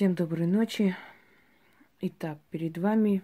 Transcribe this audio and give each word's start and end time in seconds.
Всем 0.00 0.14
доброй 0.14 0.46
ночи. 0.46 0.96
Итак, 2.00 2.38
перед 2.48 2.78
вами 2.78 3.22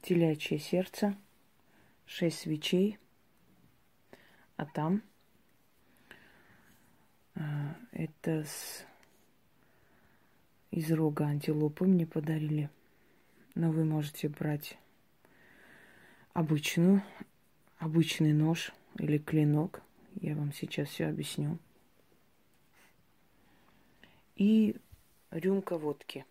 телячье 0.00 0.60
сердце, 0.60 1.16
шесть 2.06 2.38
свечей, 2.38 2.96
а 4.56 4.66
там 4.66 5.02
а, 7.34 7.74
это 7.90 8.44
с 8.44 8.86
из 10.70 10.92
рога 10.92 11.26
антилопы 11.26 11.86
мне 11.86 12.06
подарили. 12.06 12.70
Но 13.56 13.72
вы 13.72 13.84
можете 13.84 14.28
брать 14.28 14.78
обычную, 16.34 17.02
обычный 17.78 18.32
нож 18.32 18.72
или 18.96 19.18
клинок. 19.18 19.82
Я 20.20 20.36
вам 20.36 20.52
сейчас 20.52 20.88
все 20.90 21.06
объясню. 21.06 21.58
И 24.36 24.76
рюмка 25.32 25.78
водки. 25.78 26.26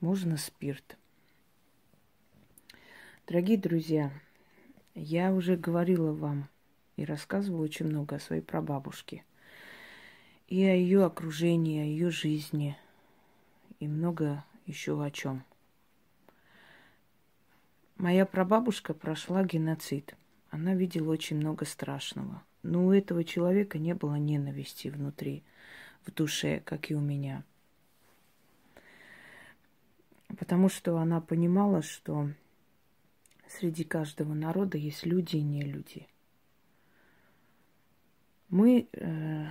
Можно 0.00 0.38
спирт. 0.38 0.96
Дорогие 3.26 3.58
друзья, 3.58 4.10
я 4.94 5.32
уже 5.32 5.56
говорила 5.56 6.12
вам 6.12 6.48
и 6.96 7.04
рассказывала 7.04 7.62
очень 7.62 7.86
много 7.86 8.16
о 8.16 8.20
своей 8.20 8.40
прабабушке. 8.40 9.24
И 10.48 10.64
о 10.64 10.74
ее 10.74 11.04
окружении, 11.04 11.82
о 11.82 11.84
ее 11.84 12.10
жизни. 12.10 12.76
И 13.78 13.86
много 13.86 14.42
еще 14.66 15.02
о 15.02 15.10
чем. 15.10 15.44
Моя 17.96 18.24
прабабушка 18.24 18.94
прошла 18.94 19.44
геноцид. 19.44 20.16
Она 20.48 20.74
видела 20.74 21.12
очень 21.12 21.36
много 21.36 21.66
страшного. 21.66 22.42
Но 22.62 22.86
у 22.86 22.92
этого 22.92 23.22
человека 23.22 23.78
не 23.78 23.94
было 23.94 24.16
ненависти 24.16 24.88
внутри, 24.88 25.44
в 26.06 26.12
душе, 26.12 26.60
как 26.64 26.90
и 26.90 26.94
у 26.94 27.00
меня. 27.00 27.44
Потому 30.40 30.68
что 30.68 30.98
она 30.98 31.20
понимала, 31.20 31.82
что 31.82 32.30
среди 33.46 33.84
каждого 33.84 34.34
народа 34.34 34.76
есть 34.76 35.06
люди 35.06 35.36
и 35.36 35.42
не 35.42 35.62
люди. 35.62 36.08
Мы 38.48 38.88
э, 38.92 39.46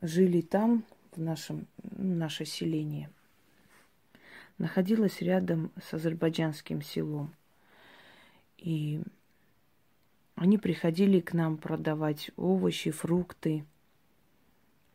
жили 0.00 0.40
там, 0.40 0.84
в 1.14 1.20
нашем, 1.20 1.66
наше 1.82 2.46
селение– 2.46 3.10
находилась 4.62 5.20
рядом 5.20 5.72
с 5.82 5.92
азербайджанским 5.92 6.82
селом. 6.82 7.34
И 8.58 9.02
они 10.36 10.56
приходили 10.56 11.18
к 11.18 11.32
нам 11.32 11.56
продавать 11.56 12.30
овощи, 12.36 12.92
фрукты. 12.92 13.64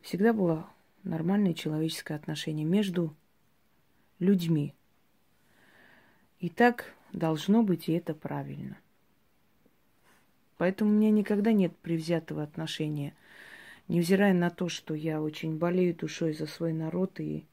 Всегда 0.01 0.31
было 0.31 0.69
нормальное 1.03 1.53
человеческое 1.53 2.15
отношение 2.15 2.65
между 2.65 3.13
людьми. 4.19 4.73
И 6.39 6.49
так 6.49 6.93
должно 7.13 7.63
быть, 7.63 7.89
и 7.89 7.93
это 7.93 8.13
правильно. 8.13 8.77
Поэтому 10.57 10.91
у 10.91 10.93
меня 10.93 11.11
никогда 11.11 11.51
нет 11.51 11.75
привзятого 11.77 12.43
отношения, 12.43 13.13
невзирая 13.87 14.33
на 14.33 14.49
то, 14.49 14.69
что 14.69 14.93
я 14.93 15.21
очень 15.21 15.57
болею 15.57 15.95
душой 15.95 16.33
за 16.33 16.47
свой 16.47 16.73
народ 16.73 17.19
и 17.19 17.45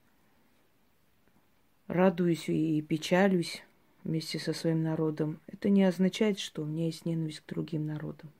радуюсь 1.86 2.48
и 2.48 2.80
печалюсь 2.82 3.62
вместе 4.04 4.38
со 4.38 4.52
своим 4.52 4.82
народом, 4.82 5.40
это 5.46 5.68
не 5.68 5.84
означает, 5.84 6.38
что 6.38 6.62
у 6.62 6.66
меня 6.66 6.86
есть 6.86 7.06
ненависть 7.06 7.40
к 7.40 7.48
другим 7.48 7.86
народам. 7.86 8.30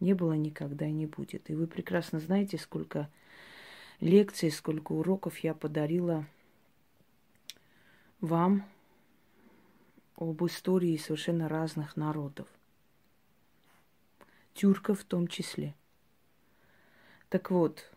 Не 0.00 0.14
было 0.14 0.34
никогда 0.34 0.86
и 0.86 0.92
не 0.92 1.06
будет. 1.06 1.48
И 1.48 1.54
вы 1.54 1.66
прекрасно 1.66 2.18
знаете, 2.18 2.58
сколько 2.58 3.08
лекций, 4.00 4.50
сколько 4.50 4.92
уроков 4.92 5.38
я 5.38 5.54
подарила 5.54 6.26
вам 8.20 8.64
об 10.16 10.44
истории 10.44 10.96
совершенно 10.96 11.48
разных 11.48 11.96
народов. 11.96 12.48
Тюрков 14.54 15.00
в 15.00 15.04
том 15.04 15.28
числе. 15.28 15.74
Так 17.28 17.50
вот, 17.50 17.90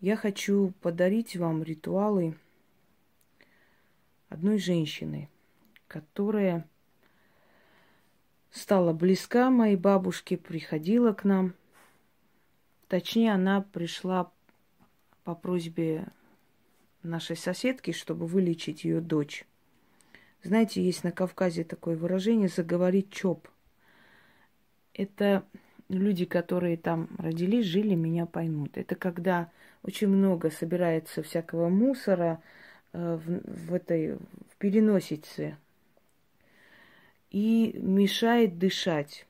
я 0.00 0.16
хочу 0.16 0.72
подарить 0.80 1.36
вам 1.36 1.62
ритуалы– 1.62 2.36
одной 4.32 4.58
женщины, 4.58 5.28
которая 5.88 6.66
стала 8.50 8.92
близка 8.92 9.50
моей 9.50 9.76
бабушке, 9.76 10.36
приходила 10.36 11.12
к 11.12 11.24
нам. 11.24 11.54
Точнее, 12.88 13.34
она 13.34 13.60
пришла 13.60 14.32
по 15.24 15.34
просьбе 15.34 16.08
нашей 17.02 17.36
соседки, 17.36 17.92
чтобы 17.92 18.26
вылечить 18.26 18.84
ее 18.84 19.00
дочь. 19.00 19.44
Знаете, 20.42 20.82
есть 20.82 21.04
на 21.04 21.12
Кавказе 21.12 21.64
такое 21.64 21.96
выражение 21.96 22.48
«заговорить 22.48 23.10
чоп». 23.10 23.48
Это 24.94 25.44
люди, 25.88 26.24
которые 26.24 26.76
там 26.76 27.08
родились, 27.18 27.66
жили, 27.66 27.94
меня 27.94 28.26
поймут. 28.26 28.76
Это 28.76 28.94
когда 28.94 29.50
очень 29.82 30.08
много 30.08 30.50
собирается 30.50 31.22
всякого 31.22 31.68
мусора, 31.68 32.42
Э, 32.92 33.16
в, 33.16 33.68
в 33.68 33.74
этой 33.74 34.16
в 34.16 34.56
переносице 34.58 35.56
и 37.30 37.74
мешает 37.78 38.58
дышать. 38.58 39.26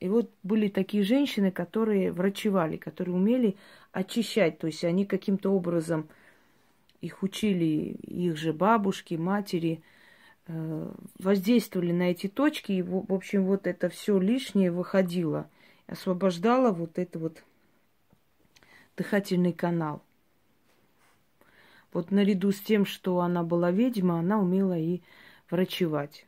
И 0.00 0.08
вот 0.08 0.30
были 0.42 0.68
такие 0.68 1.02
женщины, 1.04 1.50
которые 1.50 2.10
врачевали, 2.10 2.76
которые 2.76 3.14
умели 3.14 3.56
очищать, 3.92 4.58
то 4.58 4.66
есть 4.66 4.82
они 4.82 5.04
каким-то 5.04 5.50
образом 5.50 6.08
их 7.02 7.22
учили, 7.22 7.96
их 8.02 8.38
же 8.38 8.54
бабушки, 8.54 9.14
матери, 9.14 9.82
э, 10.46 10.92
воздействовали 11.18 11.92
на 11.92 12.10
эти 12.10 12.28
точки, 12.28 12.72
и, 12.72 12.82
в 12.82 13.12
общем, 13.12 13.44
вот 13.44 13.66
это 13.66 13.90
все 13.90 14.18
лишнее 14.18 14.70
выходило, 14.70 15.50
освобождало 15.86 16.72
вот 16.72 16.98
этот 16.98 17.20
вот 17.20 17.44
дыхательный 18.96 19.52
канал– 19.52 20.02
вот 21.92 22.10
наряду 22.10 22.52
с 22.52 22.60
тем, 22.60 22.86
что 22.86 23.20
она 23.20 23.42
была 23.42 23.70
ведьма, 23.70 24.18
она 24.18 24.40
умела 24.40 24.78
и 24.78 25.02
врачевать. 25.50 26.26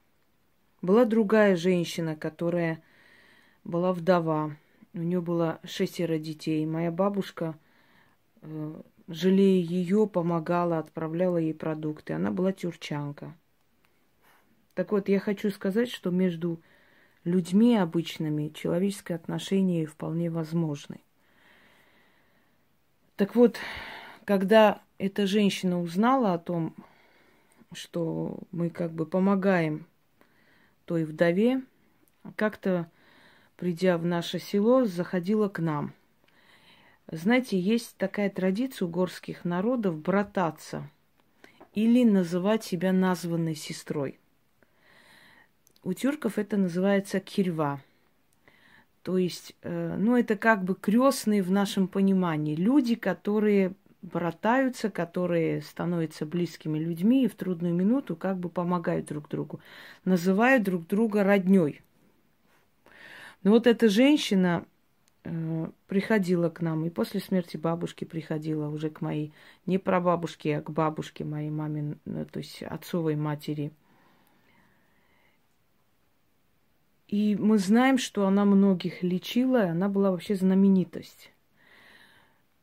Была 0.83 1.07
другая 1.07 1.57
женщина, 1.57 2.15
которая 2.15 2.83
была 3.65 3.93
вдова. 3.93 4.57
У 4.93 4.99
нее 4.99 5.23
было 5.23 5.61
шестеро 5.65 6.19
детей. 6.19 6.67
Моя 6.67 6.91
бабушка, 6.91 7.57
э, 8.43 8.83
жалея 9.09 9.63
ее, 9.63 10.07
помогала, 10.07 10.79
отправляла 10.79 11.39
ей 11.39 11.55
продукты. 11.55 12.15
Она 12.15 12.31
была 12.31 12.53
тюрчанка. 12.53 13.35
Так 14.75 14.93
вот, 14.93 15.09
я 15.09 15.21
хочу 15.21 15.51
сказать, 15.51 15.91
что 15.91 16.11
между 16.11 16.61
людьми 17.23 17.77
обычными 17.77 18.49
человеческое 18.49 19.15
отношение 19.15 19.87
вполне 19.87 20.31
возможны. 20.31 21.01
Так 23.17 23.37
вот, 23.37 23.59
когда 24.25 24.83
эта 24.99 25.27
женщина 25.27 25.81
узнала 25.81 26.35
о 26.35 26.39
том, 26.39 26.75
что 27.73 28.39
мы 28.51 28.71
как 28.71 28.93
бы 28.93 29.07
помогаем 29.07 29.87
той 30.85 31.05
вдове, 31.05 31.63
как-то, 32.37 32.91
придя 33.57 33.99
в 33.99 34.05
наше 34.05 34.39
село, 34.39 34.85
заходила 34.85 35.49
к 35.49 35.61
нам. 35.61 35.93
Знаете, 37.11 37.59
есть 37.59 37.97
такая 37.97 38.31
традиция 38.31 38.87
у 38.87 38.91
горских 38.91 39.45
народов 39.45 39.99
брататься 39.99 40.89
или 41.75 42.05
называть 42.05 42.65
себя 42.65 42.93
названной 42.93 43.55
сестрой. 43.55 44.19
У 45.83 45.93
тюрков 45.93 46.39
это 46.39 46.57
называется 46.57 47.21
кирва. 47.21 47.81
То 49.03 49.19
есть, 49.19 49.55
э, 49.63 49.97
ну, 49.99 50.17
это 50.17 50.37
как 50.37 50.65
бы 50.65 50.75
крестные 50.75 51.43
в 51.43 51.51
нашем 51.51 51.89
понимании. 51.89 52.55
Люди, 52.55 52.95
которые 52.95 53.75
братаются, 54.01 54.91
которые 54.91 55.61
становятся 55.61 56.25
близкими 56.25 56.79
людьми 56.79 57.25
и 57.25 57.29
в 57.29 57.35
трудную 57.35 57.75
минуту 57.75 58.17
как 58.17 58.39
бы 58.39 58.49
помогают 58.49 59.07
друг 59.07 59.29
другу, 59.29 59.61
называют 60.07 60.63
друг 60.63 60.87
друга 60.87 61.23
родней. 61.23 61.83
Но 63.43 63.51
вот 63.51 63.67
эта 63.67 63.91
женщина 63.91 64.65
приходила 65.87 66.51
к 66.51 66.61
нам, 66.61 66.85
и 66.85 66.91
после 66.91 67.21
смерти 67.21 67.57
бабушки 67.57 68.05
приходила 68.05 68.69
уже 68.69 68.91
к 68.91 69.01
моей, 69.01 69.33
не 69.65 69.79
прабабушке, 69.79 70.59
а 70.59 70.63
к 70.63 70.71
бабушке 70.71 71.25
моей 71.25 71.51
маме, 71.51 71.97
э, 72.05 72.27
то 72.31 72.39
есть 72.39 72.63
отцовой 72.63 73.17
матери. 73.17 73.73
И 77.09 77.37
мы 77.37 77.59
знаем, 77.59 77.97
что 77.97 78.27
она 78.27 78.45
многих 78.45 79.03
лечила, 79.03 79.65
она 79.65 79.89
была 79.89 80.11
вообще 80.11 80.35
знаменитость. 80.35 81.33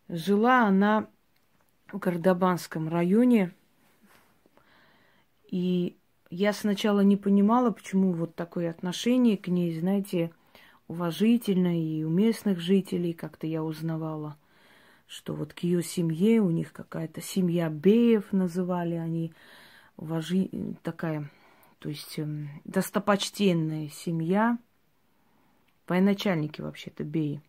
Жила 0.08 0.68
она 0.68 1.08
в 1.92 1.98
Гордобанском 1.98 2.90
районе. 2.90 3.54
И 5.50 5.98
я 6.30 6.54
сначала 6.54 7.02
не 7.02 7.18
понимала, 7.18 7.72
почему 7.72 8.14
вот 8.14 8.36
такое 8.36 8.70
отношение 8.70 9.38
к 9.38 9.48
ней, 9.48 9.78
знаете, 9.80 10.32
уважительное 10.92 11.82
и 11.82 12.04
у 12.04 12.10
местных 12.10 12.60
жителей, 12.60 13.14
как-то 13.14 13.48
я 13.48 13.64
узнавала, 13.64 14.36
что 15.08 15.34
вот 15.34 15.54
к 15.54 15.60
ее 15.60 15.82
семье, 15.82 16.42
у 16.42 16.52
них 16.52 16.74
какая-то 16.74 17.22
семья 17.22 17.70
Беев 17.70 18.34
называли 18.34 18.96
они, 18.96 19.34
уважи, 19.96 20.50
такая, 20.84 21.32
то 21.80 21.88
есть 21.88 22.20
эм, 22.20 22.50
достопочтенная 22.66 23.88
семья, 23.88 24.58
военачальники 25.88 26.60
вообще-то 26.60 27.06
Беи. 27.06 27.42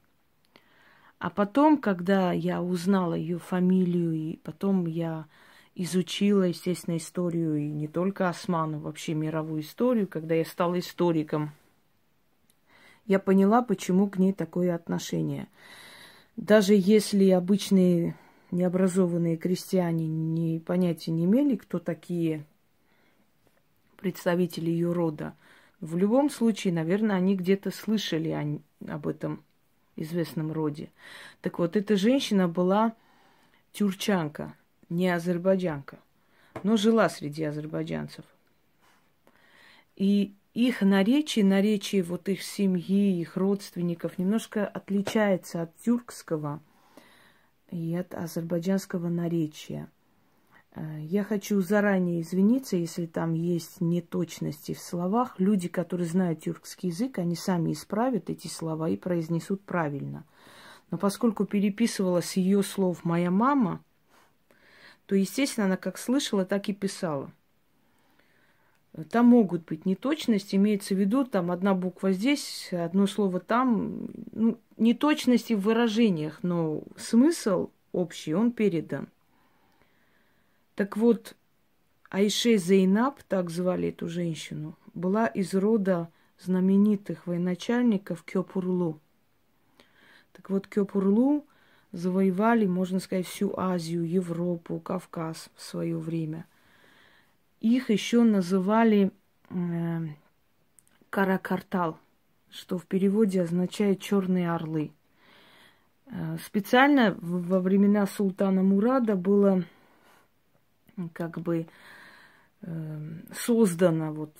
А 1.19 1.29
потом, 1.29 1.79
когда 1.79 2.31
я 2.33 2.63
узнала 2.63 3.15
ее 3.15 3.39
фамилию, 3.39 4.13
и 4.13 4.37
потом 4.37 4.87
я 4.87 5.27
изучила, 5.75 6.45
естественно, 6.45 6.97
историю, 6.97 7.57
и 7.57 7.67
не 7.67 7.89
только 7.89 8.29
Осману, 8.29 8.79
вообще 8.79 9.15
мировую 9.15 9.63
историю, 9.63 10.07
когда 10.07 10.37
я 10.37 10.45
стала 10.45 10.79
историком, 10.79 11.53
я 13.07 13.19
поняла, 13.19 13.63
почему 13.63 14.09
к 14.09 14.19
ней 14.19 14.33
такое 14.33 14.75
отношение– 14.75 15.49
даже 16.37 16.75
если 16.75 17.29
обычные 17.31 18.17
необразованные 18.51 19.37
крестьяне 19.37 20.07
не, 20.07 20.61
понятия 20.61 21.11
не 21.11 21.25
имели, 21.25 21.57
кто 21.57 21.79
такие 21.79 22.45
представители 23.97 24.71
ее 24.71 24.93
рода, 24.93 25.35
в 25.81 25.97
любом 25.97 26.31
случае, 26.31 26.73
наверное, 26.73 27.17
они 27.17 27.37
где-то 27.37 27.71
слышали 27.71 28.31
о, 28.31 28.93
об 28.93 29.07
этом 29.07 29.43
известном 29.97 30.53
роде. 30.53 30.91
Так 31.41 31.59
вот, 31.59 31.77
эта 31.77 31.97
женщина 31.97 32.49
была 32.49 32.95
тюрчанка, 33.73 34.55
не 34.89 35.09
азербайджанка, 35.09 35.99
но 36.63 36.77
жила 36.77 37.09
среди 37.09 37.45
азербайджанцев. 37.45 38.25
И 39.97 40.35
их 40.55 40.83
наречие, 40.83 41.45
наречие 41.45 42.03
вот 42.03 42.29
их 42.29 42.43
семьи, 42.43 43.19
их 43.19 43.37
родственников 43.37 44.19
немножко 44.19 44.67
отличается 44.67 45.63
от 45.63 45.77
тюркского 45.79 46.61
и 47.71 47.95
от 47.95 48.15
азербайджанского 48.15 49.09
наречия. 49.09 49.91
Э, 50.75 50.99
я 51.01 51.25
хочу 51.25 51.63
заранее 51.63 52.21
извиниться, 52.21 52.77
если 52.77 53.07
там 53.07 53.33
есть 53.33 53.81
неточности 53.81 54.75
в 54.75 54.81
словах. 54.81 55.37
Люди, 55.39 55.69
которые 55.69 56.07
знают 56.07 56.41
тюркский 56.41 56.91
язык, 56.91 57.19
они 57.19 57.35
сами 57.35 57.73
исправят 57.73 58.29
эти 58.29 58.49
слова 58.49 58.91
и 58.91 58.99
произнесут 58.99 59.63
правильно. 59.63 60.25
Но 60.91 60.99
поскольку 60.99 61.47
переписывала 61.47 62.21
с 62.21 62.37
ее 62.37 62.63
слов 62.63 63.05
моя 63.05 63.31
мама, 63.31 63.83
то, 65.07 65.15
естественно, 65.15 65.65
она 65.65 65.79
как 65.79 65.97
слышала, 65.97 66.45
так 66.45 66.69
и 66.69 66.75
писала– 66.75 67.33
там 69.11 69.27
могут 69.27 69.65
быть 69.65 69.87
неточности, 69.87 70.57
имеется 70.57 70.95
в 70.95 70.99
виду, 70.99 71.25
там 71.25 71.51
одна 71.51 71.75
буква 71.75 72.13
здесь, 72.13 72.69
одно 72.73 73.07
слово 73.07 73.41
там. 73.41 74.09
Ну, 74.33 74.59
неточности 74.77 75.55
в 75.55 75.61
выражениях, 75.61 76.41
но 76.43 76.83
смысл 76.97 77.71
общий, 77.93 78.35
он 78.35 78.53
передан. 78.53 79.09
Так 80.75 80.99
вот, 80.99 81.37
Айше 82.11 82.59
Зейнаб, 82.59 83.23
так 83.23 83.49
звали 83.49 83.89
эту 83.89 84.09
женщину, 84.09 84.77
была 84.93 85.27
из 85.27 85.55
рода 85.55 86.11
знаменитых 86.39 87.27
военачальников 87.27 88.23
Кёпурлу. 88.25 89.01
Так 90.33 90.51
вот, 90.51 90.67
Кёпурлу 90.67 91.47
завоевали, 91.93 92.67
можно 92.67 93.01
сказать, 93.01 93.27
всю 93.27 93.55
Азию, 93.57 94.07
Европу, 94.07 94.81
Кавказ 94.81 95.49
в 95.57 95.63
свое 95.63 95.97
время– 95.97 96.45
их 97.63 97.91
еще 97.91 98.23
называли 98.25 99.13
э, 99.51 100.01
каракартал, 101.11 101.99
что 102.51 102.77
в 102.77 102.87
переводе 102.87 103.43
означает 103.43 104.01
черные 104.01 104.53
орлы. 104.53 104.91
Э, 106.07 106.39
специально 106.45 107.17
во 107.21 107.61
времена 107.61 108.07
султана 108.07 108.65
Мурада 108.65 109.15
было 109.15 109.65
как 111.13 111.41
бы 111.41 111.69
э, 112.63 113.21
создано 113.33 114.13
вот 114.13 114.35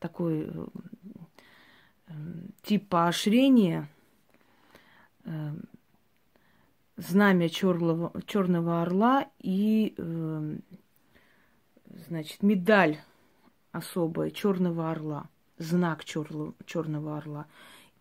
такой 0.00 0.48
э, 0.48 0.66
э 2.08 2.12
тип 2.62 2.88
поощрения, 2.88 3.88
э, 5.24 5.52
знамя 6.96 7.48
черного, 7.48 8.12
черного 8.26 8.82
орла 8.82 9.28
и 9.38 9.94
э, 9.96 10.56
значит, 12.06 12.42
медаль 12.42 12.98
особая 13.70 14.30
черного 14.30 14.90
орла, 14.90 15.28
знак 15.58 16.04
черного 16.04 17.18
орла. 17.18 17.46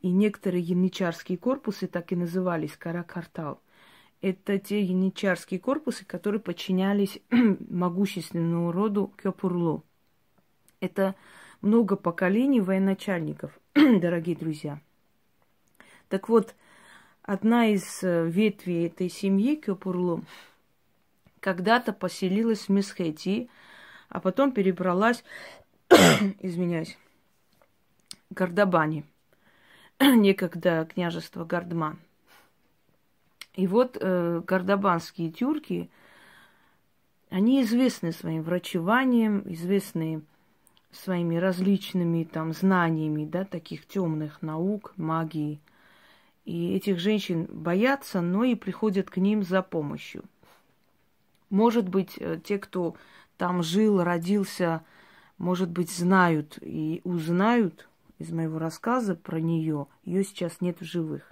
И 0.02 0.10
некоторые 0.10 0.64
янычарские 0.64 1.38
корпусы 1.38 1.88
так 1.88 2.12
и 2.12 2.16
назывались 2.16 2.76
каракартал. 2.76 3.62
Это 4.22 4.60
те 4.60 4.82
янычарские 4.82 5.60
корпусы, 5.60 6.06
которые 6.06 6.42
подчинялись 6.42 7.20
могущественному 7.30 8.72
роду 8.72 9.14
Кёпурлу. 9.18 9.84
Это 10.80 11.16
много 11.62 11.96
поколений 11.96 12.62
военачальников, 12.62 13.60
дорогие 13.74 14.36
друзья. 14.36 14.80
Так 16.10 16.30
вот, 16.30 16.56
одна 17.24 17.68
из 17.68 18.04
э, 18.04 18.28
ветвей 18.28 18.88
этой 18.88 19.10
семьи 19.10 19.56
Кёпурлу 19.56 20.24
когда-то 21.40 21.94
поселилась 21.94 22.68
в 22.68 22.70
Месхетии, 22.70 23.50
а 24.12 24.20
потом 24.20 24.52
перебралась, 24.52 25.24
извиняюсь, 26.40 26.98
Гардабани, 28.30 29.06
некогда 30.00 30.86
княжество 30.86 31.46
Гардман. 31.46 31.98
И 33.56 33.68
вот 33.68 33.98
э, 34.00 34.42
гардабанские 34.46 35.32
тюрки, 35.32 35.90
они 37.30 37.62
известны 37.64 38.12
своим 38.12 38.44
врачеванием, 38.44 39.44
известны 39.46 40.22
своими 40.92 41.38
различными 41.38 42.26
там 42.26 42.52
знаниями, 42.54 43.26
да, 43.26 43.46
таких 43.46 43.86
темных 43.88 44.42
наук, 44.42 44.94
магии. 44.98 45.62
И 46.44 46.74
этих 46.74 47.00
женщин 47.00 47.48
боятся, 47.50 48.20
но 48.20 48.44
и 48.44 48.56
приходят 48.56 49.10
к 49.10 49.18
ним 49.18 49.44
за 49.44 49.62
помощью. 49.62 50.24
Может 51.50 51.88
быть, 51.88 52.16
э, 52.18 52.40
те, 52.44 52.58
кто 52.58 52.96
там 53.38 53.64
жил, 53.64 54.04
родился, 54.04 54.84
может 55.38 55.70
быть, 55.70 55.92
знают 55.92 56.58
и 56.62 57.02
узнают 57.04 57.88
из 58.20 58.32
моего 58.32 58.60
рассказа 58.60 59.16
про 59.16 59.40
нее. 59.40 59.88
Ее 60.04 60.24
сейчас 60.24 60.62
нет 60.62 60.80
в 60.80 60.86
живых. 60.86 61.32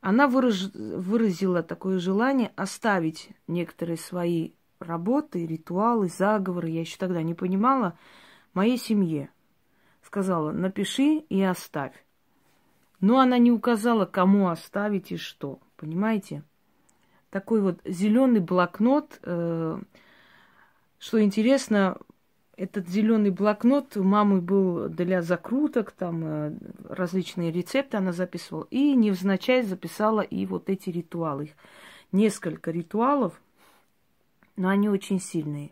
Она 0.00 0.28
выраж... 0.28 0.72
выразила 0.74 1.62
такое 1.62 1.98
желание 1.98 2.52
оставить 2.56 3.30
некоторые 3.46 3.96
свои 3.96 4.52
работы, 4.78 5.46
ритуалы, 5.46 6.08
заговоры. 6.08 6.70
Я 6.70 6.80
еще 6.80 6.96
тогда 6.98 7.22
не 7.22 7.34
понимала 7.34 7.98
моей 8.54 8.78
семье. 8.78 9.30
Сказала, 10.02 10.52
напиши 10.52 11.18
и 11.28 11.42
оставь. 11.42 11.92
Но 13.00 13.18
она 13.18 13.38
не 13.38 13.52
указала, 13.52 14.06
кому 14.06 14.48
оставить 14.48 15.12
и 15.12 15.16
что. 15.16 15.60
Понимаете? 15.76 16.42
Такой 17.30 17.60
вот 17.60 17.80
зеленый 17.84 18.40
блокнот 18.40 19.20
э, 19.22 19.80
что 20.98 21.22
интересно, 21.22 21.98
этот 22.56 22.88
зеленый 22.88 23.30
блокнот 23.30 23.96
у 23.96 24.02
мамы 24.02 24.40
был 24.40 24.88
для 24.88 25.22
закруток, 25.22 25.92
там 25.92 26.24
э, 26.24 26.52
различные 26.88 27.52
рецепты 27.52 27.96
она 27.96 28.12
записывала. 28.12 28.66
И 28.70 28.94
невзначай 28.94 29.62
записала 29.62 30.20
и 30.20 30.44
вот 30.46 30.68
эти 30.68 30.90
ритуалы. 30.90 31.44
Их 31.44 31.50
несколько 32.12 32.70
ритуалов, 32.70 33.40
но 34.56 34.68
они 34.68 34.88
очень 34.88 35.20
сильные. 35.20 35.70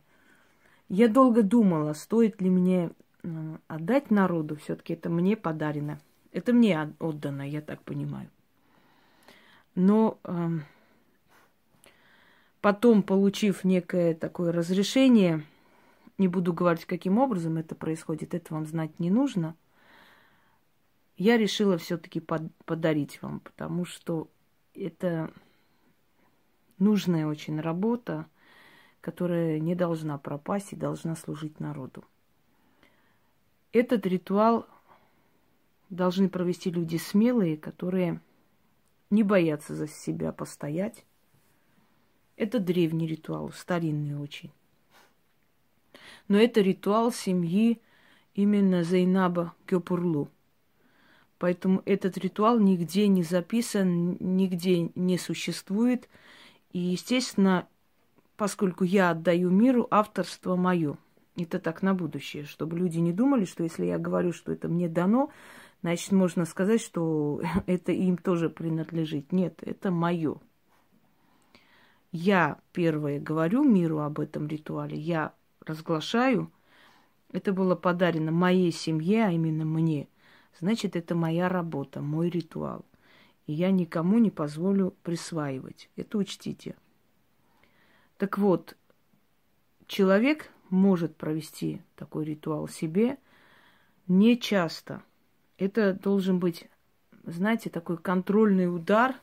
Я 0.89 1.09
долго 1.09 1.43
думала, 1.43 1.93
стоит 1.95 2.41
ли 2.41 2.51
мне 2.51 2.91
э, 3.23 3.57
отдать 3.67 4.11
народу, 4.11 4.57
все-таки 4.57 4.95
это 4.95 5.09
мне 5.11 5.37
подарено. 5.37 5.99
Это 6.33 6.53
мне 6.53 6.95
отдано, 7.01 7.49
я 7.49 7.61
так 7.61 7.83
понимаю. 7.83 8.29
Но 9.75 10.19
э, 10.25 10.49
Потом, 12.67 13.05
получив 13.05 13.63
некое 13.63 14.13
такое 14.13 14.51
разрешение, 14.51 15.45
не 16.19 16.27
буду 16.27 16.53
говорить, 16.53 16.85
каким 16.85 17.19
образом 17.19 17.59
это 17.59 17.77
происходит, 17.77 18.35
это 18.35 18.55
вам 18.55 18.67
знать 18.67 18.99
не 18.99 19.09
нужно, 19.09 19.55
я 21.17 21.37
решила 21.37 21.79
все-таки 21.79 22.19
под, 22.19 22.53
подарить 22.65 23.23
вам, 23.23 23.39
потому 23.39 23.85
что 23.85 24.27
это 24.75 25.31
нужная 26.79 27.29
очень 27.29 27.61
работа, 27.61 28.27
которая 29.01 29.61
не 29.61 29.77
должна 29.77 30.19
пропасть 30.19 30.73
и 30.73 30.77
должна 30.77 31.15
служить 31.15 31.61
народу. 31.61 32.03
Этот 33.73 34.07
ритуал 34.09 34.67
должны 35.89 36.29
провести 36.29 36.73
люди 36.73 36.97
смелые, 36.97 37.57
которые 37.57 38.21
не 39.11 39.23
боятся 39.23 39.77
за 39.77 39.87
себя 39.87 40.33
постоять, 40.33 41.06
это 42.37 42.61
древний 42.61 43.07
ритуал, 43.07 43.51
старинный 43.53 44.17
очень. 44.17 44.51
Но 46.29 46.39
это 46.39 46.61
ритуал 46.61 47.13
семьи 47.13 47.81
именно 48.35 48.85
Зайнаба 48.85 49.55
Кёпурлу. 49.67 50.29
Поэтому 51.39 51.83
этот 51.85 52.17
ритуал 52.19 52.59
нигде 52.59 53.09
не 53.09 53.23
записан, 53.23 54.17
нигде 54.21 54.91
не 54.95 55.19
существует. 55.19 56.09
И, 56.73 56.79
естественно, 56.79 57.67
поскольку 58.37 58.85
я 58.85 59.11
отдаю 59.11 59.51
миру, 59.51 59.87
авторство 59.91 60.57
мое. 60.57 60.97
Это 61.37 61.59
так 61.59 61.83
на 61.83 61.95
будущее, 61.95 62.45
чтобы 62.45 62.79
люди 62.79 62.99
не 62.99 63.13
думали, 63.13 63.45
что 63.45 63.63
если 63.63 63.85
я 63.85 63.99
говорю, 63.99 64.33
что 64.33 64.53
это 64.53 64.69
мне 64.69 64.89
дано, 64.89 65.31
значит, 65.83 66.13
можно 66.13 66.47
сказать, 66.47 66.81
что 66.81 67.43
это 67.67 67.93
им 67.93 68.17
тоже 68.17 68.49
принадлежит. 68.49 69.33
Нет, 69.33 69.63
это 69.63 69.91
мое. 69.91 70.39
Я 72.19 72.59
первое 72.73 73.21
говорю 73.21 73.63
миру 73.63 73.99
об 73.99 74.21
этом 74.21 74.49
ритуале, 74.49 74.97
я 74.97 75.35
разглашаю. 75.61 76.51
Это 77.31 77.53
было 77.53 77.77
подарено 77.77 78.33
моей 78.33 78.73
семье, 78.73 79.27
а 79.27 79.33
именно 79.33 79.67
мне. 79.67 80.09
Значит, 80.59 80.97
это 80.97 81.15
моя 81.15 81.51
работа, 81.51 82.01
мой 82.01 82.31
ритуал. 82.31 82.87
И 83.47 83.53
я 83.53 83.71
никому 83.71 84.17
не 84.17 84.31
позволю 84.31 84.95
присваивать. 85.03 85.91
Это 85.97 86.17
учтите. 86.17 86.77
Так 88.17 88.39
вот, 88.39 88.79
человек 89.87 90.51
может 90.71 91.17
провести 91.17 91.83
такой 91.97 92.25
ритуал 92.25 92.67
себе 92.67 93.19
не 94.09 94.41
часто. 94.41 95.03
Это 95.59 95.93
должен 95.93 96.39
быть, 96.39 96.67
знаете, 97.25 97.69
такой 97.69 97.99
контрольный 97.99 98.75
удар 98.75 99.17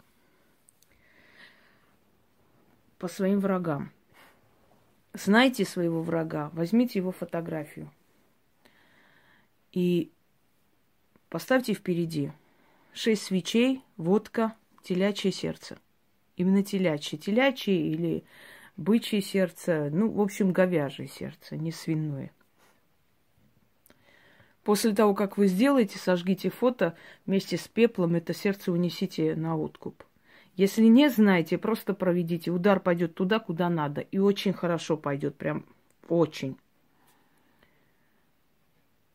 по 3.04 3.10
своим 3.10 3.42
врагам. 3.42 3.92
Знайте 5.12 5.66
своего 5.66 6.02
врага, 6.02 6.52
возьмите 6.54 7.00
его 7.00 7.12
фотографию 7.12 7.92
и 9.74 10.10
поставьте 11.28 11.74
впереди 11.74 12.32
шесть 12.94 13.24
свечей, 13.24 13.84
водка, 13.98 14.56
телячье 14.84 15.34
сердце. 15.34 15.80
Именно 16.38 16.64
телячье. 16.64 17.20
Телячье 17.20 17.76
или 17.76 18.24
бычье 18.78 19.20
сердце, 19.20 19.90
ну, 19.92 20.10
в 20.10 20.22
общем, 20.22 20.54
говяжье 20.54 21.10
сердце, 21.10 21.58
не 21.58 21.74
свиное. 21.74 22.32
После 24.64 24.96
того, 24.96 25.14
как 25.14 25.38
вы 25.38 25.48
сделаете, 25.48 26.00
сожгите 26.00 26.50
фото 26.50 26.96
вместе 27.26 27.58
с 27.58 27.68
пеплом, 27.68 28.16
это 28.16 28.34
сердце 28.34 28.72
унесите 28.72 29.36
на 29.36 29.58
откуп. 29.58 30.06
Если 30.56 30.86
не 30.86 31.10
знаете, 31.10 31.58
просто 31.58 31.94
проведите. 31.94 32.52
Удар 32.52 32.80
пойдет 32.80 33.16
туда, 33.16 33.40
куда 33.40 33.70
надо. 33.70 34.02
И 34.02 34.20
очень 34.20 34.54
хорошо 34.54 34.98
пойдет, 34.98 35.36
прям 35.36 35.66
очень. 36.08 36.58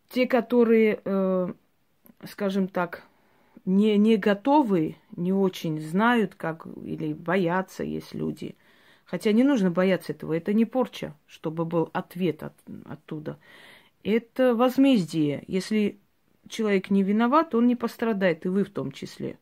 Те, 0.08 0.26
которые, 0.26 1.00
э, 1.04 1.52
скажем 2.24 2.68
так, 2.68 3.04
не, 3.64 3.96
не 3.98 4.16
готовы, 4.16 4.96
не 5.16 5.32
очень 5.32 5.80
знают, 5.80 6.34
как, 6.34 6.66
или 6.84 7.12
боятся, 7.12 7.84
есть 7.84 8.14
люди– 8.14 8.56
Хотя 9.08 9.32
не 9.32 9.42
нужно 9.42 9.70
бояться 9.70 10.12
этого. 10.12 10.34
Это 10.34 10.52
не 10.52 10.66
порча, 10.66 11.16
чтобы 11.26 11.64
был 11.64 11.88
ответ 11.94 12.42
от, 12.42 12.52
оттуда. 12.84 13.38
Это 14.02 14.54
возмездие. 14.54 15.44
Если 15.46 15.98
человек 16.46 16.90
не 16.90 17.02
виноват, 17.02 17.54
он 17.54 17.66
не 17.66 17.74
пострадает, 17.74 18.44
и 18.44 18.50
вы 18.50 18.64
в 18.64 18.70
том 18.70 18.92
числе. 18.92 19.38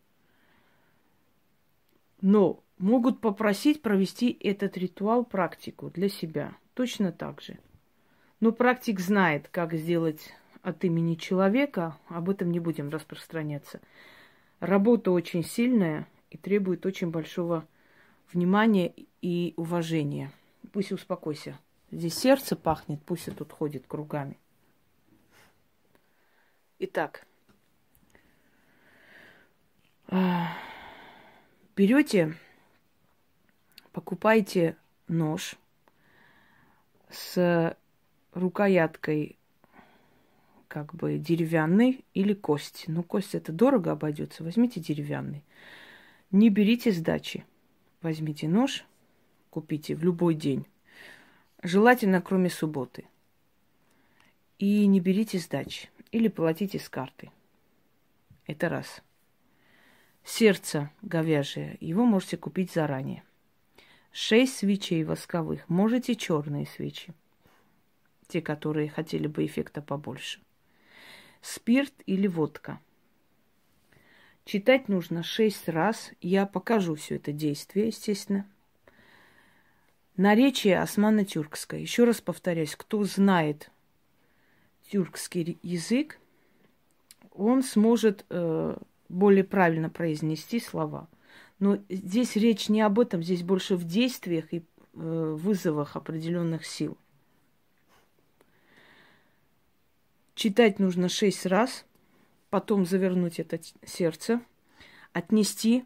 Но 2.27 2.65
могут 2.79 3.21
попросить 3.21 3.83
провести 3.83 4.37
этот 4.41 4.77
ритуал 4.77 5.25
практику 5.25 5.91
для 5.91 6.09
себя. 6.09 6.57
Точно 6.75 7.13
так 7.13 7.41
же. 7.41 7.57
Но 8.41 8.51
практик 8.51 8.99
знает, 8.99 9.47
как 9.49 9.75
сделать 9.75 10.35
от 10.61 10.83
имени 10.83 11.15
человека. 11.15 11.97
Об 12.09 12.29
этом 12.29 12.51
не 12.51 12.59
будем 12.59 12.89
распространяться. 12.89 13.81
Работа 14.59 15.13
очень 15.13 15.45
сильная 15.45 16.09
и 16.31 16.37
требует 16.37 16.85
очень 16.85 17.13
большого 17.13 17.65
внимания 18.33 18.93
и 19.23 19.55
уважения. 19.57 20.33
Пусть 20.73 20.91
успокойся. 20.91 21.57
Здесь 21.93 22.19
сердце 22.19 22.57
пахнет, 22.57 23.01
пусть 23.05 23.29
и 23.29 23.31
тут 23.31 23.53
ходит 23.53 23.87
кругами. 23.87 24.37
Итак, 26.81 27.25
берете, 31.77 32.35
покупайте 33.93 34.77
нож 35.09 35.57
с 37.11 37.77
рукояткой 38.33 39.37
как 40.69 40.95
бы 40.95 41.19
деревянный 41.19 42.05
или 42.13 42.35
кость. 42.35 42.85
Ну, 42.89 43.03
кость 43.03 43.35
это 43.35 43.53
дорого 43.53 43.93
обойдется. 43.93 44.43
Возьмите 44.43 44.81
деревянный. 44.81 45.45
Не 46.31 46.51
берите 46.51 46.91
сдачи. 46.91 47.45
Возьмите 48.03 48.49
нож, 48.49 48.85
купите 49.51 49.95
в 49.95 50.03
любой 50.03 50.35
день. 50.35 50.67
Желательно, 51.63 52.21
кроме 52.21 52.51
субботы. 52.51 53.07
И 54.59 54.87
не 54.87 55.01
берите 55.01 55.39
сдачи. 55.39 55.89
Или 56.11 56.29
платите 56.29 56.79
с 56.79 56.89
карты. 56.89 57.31
Это 58.47 58.69
раз. 58.69 59.03
Сердце 60.27 60.91
говяжье. 61.03 61.77
Его 61.79 62.05
можете 62.05 62.37
купить 62.37 62.73
заранее. 62.73 63.23
Шесть 64.11 64.57
свечей 64.57 65.05
восковых. 65.05 65.69
Можете 65.69 66.17
черные 66.17 66.67
свечи. 66.67 67.15
Те, 68.27 68.43
которые 68.43 68.89
хотели 68.89 69.29
бы 69.29 69.47
эффекта 69.47 69.81
побольше. 69.81 70.41
Спирт 71.43 71.95
или 72.07 72.27
водка. 72.27 72.81
Читать 74.45 74.89
нужно 74.89 75.23
шесть 75.23 75.69
раз. 75.69 76.11
Я 76.21 76.45
покажу 76.47 76.97
все 76.97 77.17
это 77.17 77.31
действие, 77.31 77.87
естественно. 77.87 78.51
Наречие 80.17 80.81
османо-тюркское. 80.81 81.79
Еще 81.79 82.03
раз 82.03 82.21
повторяюсь, 82.21 82.75
кто 82.75 83.05
знает 83.05 83.71
тюркский 84.91 85.57
язык, 85.63 86.19
он 87.31 87.63
сможет 87.63 88.25
э, 88.31 88.77
более 89.09 89.45
правильно 89.45 89.91
произнести 89.91 90.61
слова. 90.61 91.09
Но 91.59 91.79
здесь 91.89 92.37
речь 92.37 92.69
не 92.69 92.83
об 92.83 92.99
этом, 92.99 93.23
здесь 93.23 93.43
больше 93.43 93.77
в 93.77 93.85
действиях 93.85 94.53
и 94.53 94.59
э, 94.59 94.63
вызовах 94.93 95.97
определенных 95.97 96.67
сил. 96.67 96.99
Читать 100.35 100.79
нужно 100.79 101.09
шесть 101.09 101.47
раз, 101.47 101.87
потом 102.51 102.85
завернуть 102.85 103.41
это 103.41 103.59
сердце, 103.87 104.43
отнести, 105.15 105.85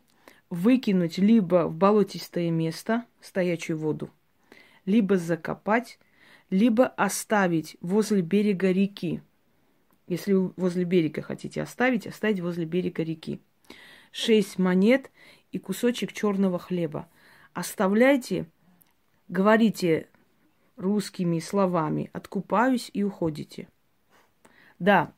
выкинуть 0.50 1.18
либо 1.18 1.68
в 1.68 1.74
болотистое 1.76 2.50
место, 2.50 3.04
стоячую 3.20 3.78
воду, 3.78 4.10
либо 4.86 5.16
закопать, 5.16 6.00
либо 6.50 6.86
оставить 6.86 7.76
возле 7.80 8.22
берега 8.22 8.72
реки. 8.72 9.22
Если 10.10 10.32
вы 10.32 10.52
возле 10.56 10.82
берега 10.82 11.22
хотите 11.22 11.62
оставить, 11.62 12.04
оставить 12.04 12.40
возле 12.40 12.64
берега 12.64 13.04
реки. 13.04 13.40
Шесть 14.10 14.58
монет 14.58 15.08
и 15.52 15.60
кусочек 15.60 16.12
черного 16.12 16.58
хлеба. 16.58 17.08
Оставляйте, 17.54 18.46
говорите 19.28 20.08
русскими 20.76 21.38
словами, 21.38 22.10
откупаюсь 22.12 22.90
и 22.92 23.04
уходите. 23.04 23.68
Да, 24.80 25.12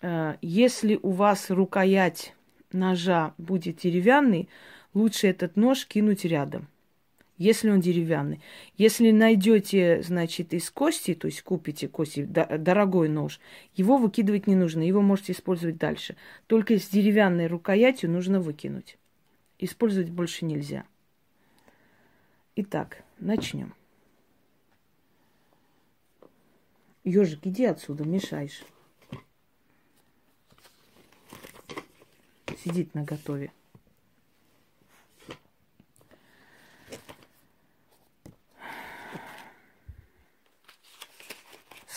э, 0.00 0.36
если 0.42 0.96
у 1.02 1.10
вас 1.10 1.50
рукоять 1.50 2.36
ножа 2.70 3.34
будет 3.36 3.78
деревянный, 3.78 4.48
лучше 4.94 5.26
этот 5.26 5.56
нож 5.56 5.84
кинуть 5.86 6.24
рядом– 6.24 6.68
если 7.40 7.70
он 7.70 7.80
деревянный. 7.80 8.42
Если 8.76 9.10
найдете, 9.10 10.02
значит, 10.02 10.52
из 10.52 10.70
кости, 10.70 11.14
то 11.14 11.26
есть 11.26 11.40
купите 11.40 11.88
кости, 11.88 12.22
дорогой 12.22 13.08
нож, 13.08 13.40
его 13.74 13.96
выкидывать 13.96 14.46
не 14.46 14.54
нужно, 14.54 14.82
его 14.82 15.00
можете 15.00 15.32
использовать 15.32 15.78
дальше. 15.78 16.16
Только 16.46 16.78
с 16.78 16.90
деревянной 16.90 17.46
рукоятью 17.46 18.10
нужно 18.10 18.40
выкинуть. 18.40 18.98
Использовать 19.58 20.10
больше 20.10 20.44
нельзя. 20.44 20.84
Итак, 22.56 23.04
начнем. 23.18 23.74
Ежик, 27.04 27.46
иди 27.46 27.64
отсюда, 27.64 28.04
мешаешь. 28.04 28.66
Сидит 32.62 32.94
на 32.94 33.04
готове. 33.04 33.50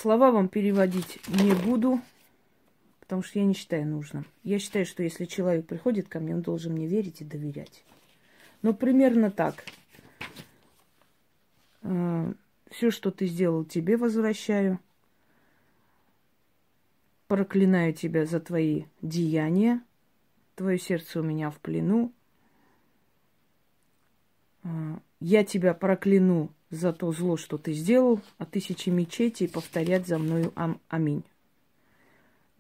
Слова 0.04 0.32
вам 0.32 0.50
переводить 0.50 1.22
не 1.30 1.54
буду, 1.54 2.02
потому 3.00 3.24
что 3.24 3.40
я 3.40 3.46
не 3.46 3.54
считаю 3.54 3.88
нужным. 3.88 4.26
Я 4.44 4.60
считаю, 4.60 4.86
что 4.86 5.02
если 5.02 5.24
человек 5.24 5.66
приходит 5.66 6.10
ко 6.10 6.20
мне, 6.20 6.36
он 6.36 6.42
должен 6.42 6.74
мне 6.74 6.88
верить 6.88 7.22
и 7.22 7.24
доверять. 7.24 7.86
Но 8.64 8.74
примерно 8.74 9.32
так. 9.32 9.64
Э, 11.84 12.34
Все, 12.70 12.92
что 12.92 13.12
ты 13.12 13.28
сделал, 13.28 13.64
тебе 13.64 13.96
возвращаю. 13.96 14.78
проклинаю 17.28 17.94
тебя 17.94 18.26
за 18.26 18.42
твои 18.42 18.84
деяния. 19.02 19.82
Твое 20.56 20.80
сердце 20.80 21.22
у 21.22 21.24
меня 21.24 21.50
в 21.50 21.62
плену. 21.62 22.12
А, 24.66 25.00
я 25.22 25.46
тебя 25.46 25.74
прокляну 25.74 26.52
за 26.74 26.92
то 26.92 27.12
зло, 27.12 27.38
что 27.38 27.58
ты 27.58 27.74
сделал, 27.74 28.20
а 28.40 28.46
тысячи 28.46 28.90
мечетей 28.90 29.48
повторять 29.48 30.08
за 30.08 30.18
мною 30.18 30.52
ам 30.56 30.80
аминь. 30.90 31.24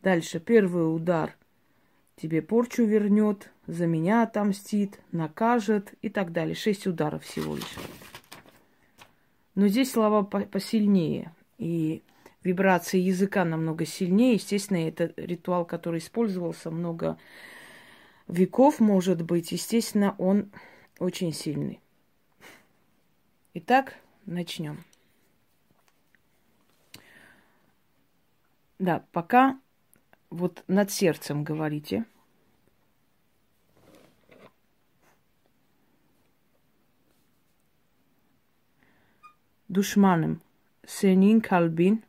Дальше 0.03 0.39
первый 0.39 0.93
удар 0.95 1.35
тебе 2.15 2.41
порчу 2.41 2.85
вернет, 2.85 3.49
за 3.65 3.87
меня 3.87 4.23
отомстит, 4.23 4.99
накажет 5.11 5.93
и 6.01 6.09
так 6.09 6.31
далее. 6.31 6.53
Шесть 6.53 6.85
ударов 6.85 7.23
всего 7.23 7.55
лишь. 7.55 7.77
Но 9.55 9.67
здесь 9.67 9.91
слова 9.91 10.23
посильнее. 10.23 11.33
И 11.57 12.03
вибрации 12.43 12.99
языка 12.99 13.45
намного 13.45 13.85
сильнее. 13.85 14.33
Естественно, 14.33 14.77
это 14.77 15.13
ритуал, 15.15 15.65
который 15.65 15.99
использовался 15.99 16.69
много 16.69 17.17
веков, 18.27 18.79
может 18.79 19.23
быть. 19.23 19.51
Естественно, 19.51 20.15
он 20.17 20.51
очень 20.99 21.33
сильный. 21.33 21.82
Итак, 23.55 24.01
начнем. 24.25 24.83
Да, 28.79 29.05
пока 29.11 29.59
вот 30.31 30.63
над 30.67 30.91
сердцем 30.91 31.43
говорите. 31.43 32.05
Düşmanım, 39.73 40.41
senin 40.85 41.39
kalbin 41.39 42.03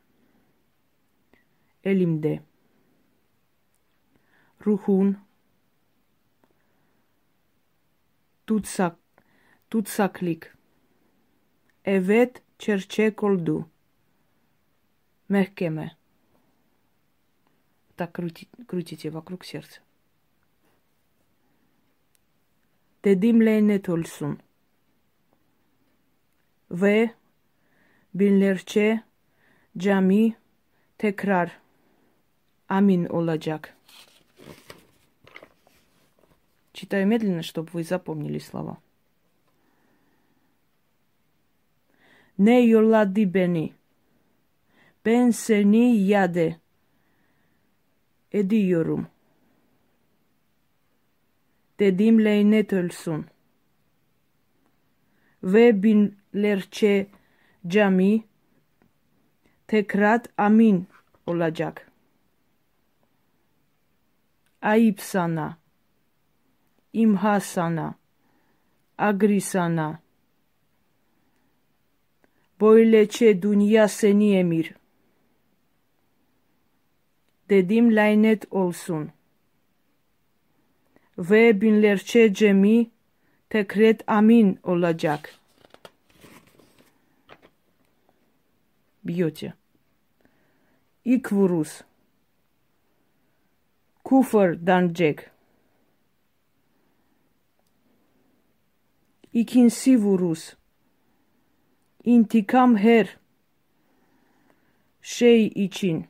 elimde. 1.83 2.41
Ruhun 4.65 5.17
tutsak, 8.47 8.97
tutsaklik. 9.69 10.54
Evet, 11.85 12.41
çerçek 12.59 13.23
oldu. 13.23 13.69
Mehkeme. 15.29 15.97
Так 17.97 18.13
крути, 18.13 18.47
крутите 18.67 19.09
вокруг 19.09 19.45
сердца. 19.45 19.81
Dedim 23.03 23.39
lanet 23.45 23.89
olsun. 23.89 24.39
Ve 26.71 27.09
binlerce 28.13 29.03
cami 29.77 30.35
tekrar 30.97 31.59
амин 32.67 33.05
olacak. 33.05 33.77
Читаю 36.73 37.07
медленно, 37.07 37.43
чтобы 37.43 37.69
вы 37.73 37.83
запомнили 37.83 38.39
слова. 38.39 38.77
Ne 42.39 42.59
yolladı 42.59 43.33
beni? 43.33 43.73
Ben 45.05 45.29
seni 45.31 45.97
yade 45.97 46.55
ediyorum. 48.31 49.07
Dedim 51.79 52.25
lanet 52.25 52.73
olsun. 52.73 53.25
Ve 55.43 55.83
binlerce 55.83 57.07
cami 57.67 58.23
tekrar 59.67 60.21
amin 60.37 60.87
olacak. 61.27 61.91
Ayıp 64.61 65.01
sana, 65.01 65.57
imha 66.93 67.39
sana, 67.39 67.95
agri 68.97 69.41
sana. 69.41 70.04
Böylece 72.65 73.41
dünya 73.41 73.87
seni 73.87 74.35
emir. 74.35 74.73
Dedim 77.49 77.95
lanet 77.95 78.45
olsun. 78.51 79.11
Ve 81.17 81.61
binlerce 81.61 82.33
cemi 82.33 82.91
tekret 83.49 84.01
amin 84.07 84.59
olacak. 84.63 85.35
Biyote. 89.03 89.53
İlk 91.05 91.33
vurus. 91.33 91.81
Kufr 94.03 94.67
danacak. 94.67 95.31
İkinci 99.33 99.97
vurus. 99.97 100.53
İntikam 102.05 102.77
her 102.77 103.17
şey 105.01 105.45
için. 105.45 106.05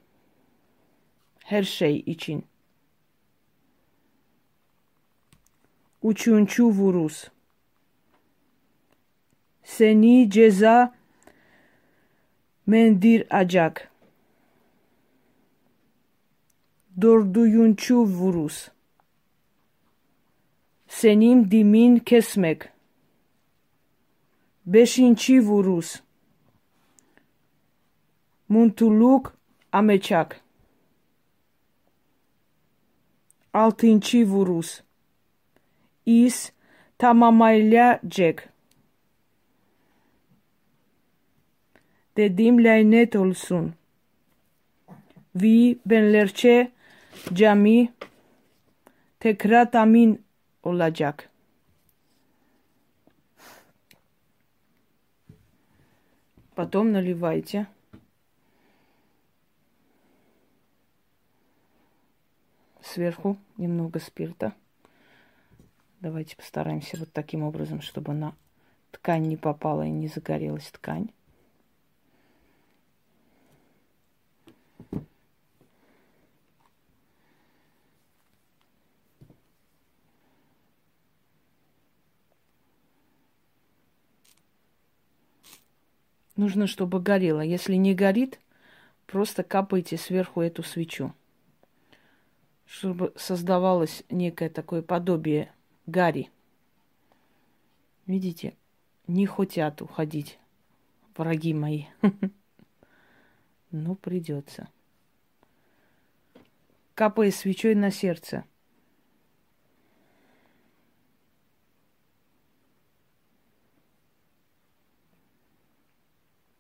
Her 1.44 1.64
şey 1.64 1.96
için. 1.96 2.46
Üçüncü 6.04 6.64
vurus. 6.64 7.28
Seni 9.64 10.30
ceza 10.30 10.96
Mendir 12.68 13.28
acak. 13.30 13.92
Dördüncü 17.02 17.96
vurus. 17.96 18.70
Senin 20.88 21.52
dimin 21.52 21.98
kesmek. 21.98 22.75
Beşinci 24.66 25.42
vurus. 25.42 26.02
Muntuluk 28.50 29.38
ameçak. 29.72 30.42
Altıncı 33.54 34.26
vurus. 34.26 34.82
İz 36.06 36.52
tamamlayacak. 36.98 38.56
dedim 42.18 42.64
lanet 42.64 43.16
olsun. 43.16 43.74
Vi 45.36 45.78
benlerce 45.86 46.72
cami 47.34 47.94
tekrar 49.20 49.72
tamin 49.72 50.24
olacak. 50.64 51.30
Потом 56.56 56.94
наливайте. 56.94 57.68
Сверху 62.82 63.38
немного 63.58 64.00
спирта. 64.00 64.54
Давайте 66.00 66.38
постараемся 66.38 66.98
вот 66.98 67.12
таким 67.12 67.44
образом, 67.44 67.82
чтобы 67.82 68.14
на 68.14 68.36
ткань 68.92 69.24
не 69.28 69.36
попала 69.36 69.86
и 69.86 69.90
не 69.90 70.08
загорелась 70.08 70.72
ткань. 70.72 71.10
Нужно, 86.36 86.68
чтобы 86.68 87.00
горело. 87.00 87.42
Если 87.42 87.76
не 87.76 87.94
горит, 87.94 88.40
просто 89.06 89.44
капайте 89.44 89.98
сверху 89.98 90.42
эту 90.42 90.64
свечу, 90.64 91.14
чтобы 92.66 93.14
создавалось 93.16 94.04
некое 94.10 94.50
такое 94.50 94.82
подобие 94.82 95.52
гари. 95.86 96.30
Видите, 98.06 98.56
не 99.08 99.26
хотят 99.26 99.82
уходить 99.82 100.40
враги 101.16 101.54
мои. 101.54 101.86
Ну, 103.72 103.96
придется. 103.96 104.70
Капая 106.94 107.30
свечой 107.32 107.76
на 107.76 107.92
сердце– 107.92 108.46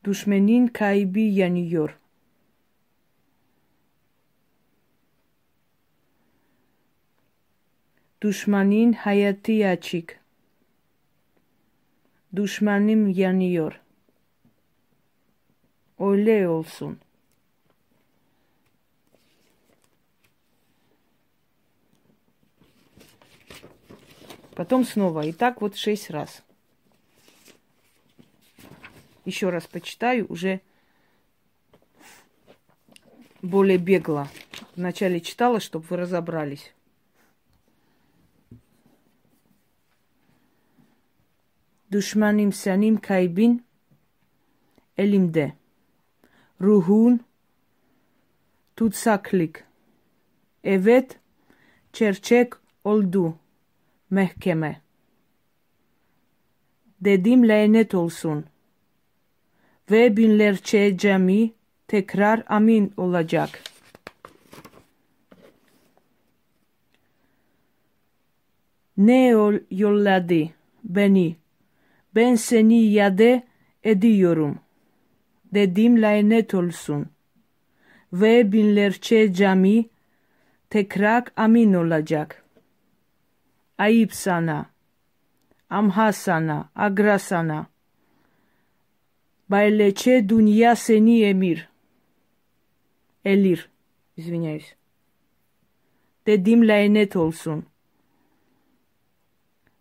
Душменин 0.06 0.70
кайби 0.70 1.24
Яниор. 1.46 1.98
Душманин 8.22 8.94
хаяти 8.94 9.54
ячик. 9.58 10.20
Душманим 12.32 13.08
яниёр. 13.08 13.74
Öyle 15.98 16.48
olsun. 16.50 17.00
Потом 24.56 24.86
снова. 24.86 25.26
И 25.26 25.32
так 25.32 25.62
вот 25.62 25.76
шесть 25.76 26.12
раз. 26.12 26.44
Еще 29.26 29.50
раз 29.50 29.66
почитаю, 29.68 30.28
уже 30.30 30.62
более 33.42 33.78
бегло. 33.78 34.30
Вначале 34.76 35.20
читала, 35.20 35.60
чтобы 35.60 35.86
вы 35.90 35.98
разобрались. 35.98 36.74
Душманим 41.90 42.54
саним 42.54 42.98
кайбин 42.98 43.64
элимде. 44.96 45.56
Рухун 46.60 47.22
Туцаклик. 48.76 49.66
Evet 50.64 51.20
çerçek 51.94 52.54
oldu 52.84 53.38
mehkeme. 54.10 54.82
Dedim 57.02 57.48
lanet 57.48 57.96
olsun. 57.96 58.46
Ve 59.92 60.18
binlerce 60.18 60.98
cami 60.98 61.54
tekrar 61.88 62.44
amin 62.48 62.94
olacak. 62.98 63.64
Ne 68.98 69.28
yol 69.28 69.54
yolladı 69.72 70.50
beni? 70.84 71.36
Ben 72.16 72.36
seni 72.36 72.84
yade 72.84 73.44
ediyorum. 73.84 74.60
Dedim 75.54 76.02
lanet 76.02 76.54
olsun. 76.54 77.06
Ve 78.14 78.52
binlerce 78.52 79.34
cami 79.34 79.86
tekrar 80.70 81.24
amin 81.38 81.74
olacak. 81.74 82.44
Ayıp 83.78 84.14
sana. 84.14 84.66
Amha 85.70 86.12
sana. 86.12 86.70
Agra 86.76 87.20
sana. 87.20 87.75
Байлече 89.49 90.29
dünya 90.29 90.77
seni 90.77 91.23
emir. 91.23 91.69
Elir. 93.25 93.69
Извиняюсь. 94.17 94.77
Dedim 96.27 96.69
lanet 96.69 97.17
olsun. 97.17 97.65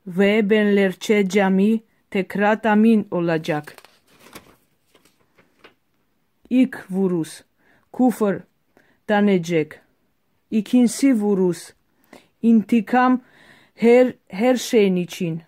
Ve 0.08 0.50
benlerce 0.50 1.30
cami 1.30 1.84
tekrar 2.12 2.66
amin 2.66 3.08
olacak. 3.12 3.76
İlk 6.50 6.92
vurus, 6.92 7.44
kufur 7.92 8.40
danecek. 9.10 9.80
İkinci 10.52 11.14
vurus, 11.14 11.74
intikam 12.42 13.22
her, 13.76 14.14
her 14.28 14.56
şeyin 14.56 14.96
için. 14.96 15.42